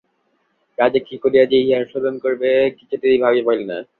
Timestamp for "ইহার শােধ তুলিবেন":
1.59-2.63